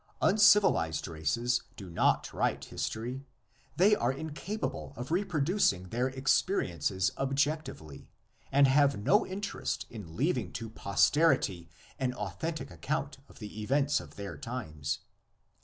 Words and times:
Uncivilised 0.19 1.07
races 1.07 1.61
do 1.77 1.87
not 1.87 2.33
write 2.33 2.65
history; 2.65 3.23
they 3.75 3.95
are 3.95 4.11
incapable 4.11 4.93
of 4.95 5.11
reproducing 5.11 5.89
their 5.89 6.07
experiences 6.07 7.11
objec 7.17 7.65
tively, 7.65 8.07
and 8.51 8.65
have 8.67 8.97
no 8.97 9.27
interest 9.27 9.85
in 9.91 10.15
leaving 10.15 10.51
to 10.51 10.71
posterity 10.71 11.69
an 11.99 12.15
authentic 12.15 12.71
account 12.71 13.19
of 13.29 13.37
the 13.37 13.61
events 13.61 13.99
of 13.99 14.15
their 14.15 14.39
times. 14.39 15.01